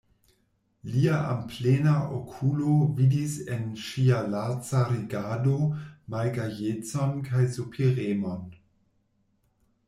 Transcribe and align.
Lia 0.91 1.17
amplena 1.33 1.91
okulo 2.19 2.77
vidis 2.99 3.35
en 3.57 3.67
ŝia 3.89 4.23
laca 4.37 4.81
rigardo 4.93 5.53
malgajecon 6.15 7.15
kaj 7.29 7.45
sopiremon. 7.59 8.43